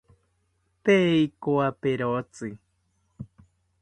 Tee 0.83 1.09
ikowaperotzi 1.25 2.49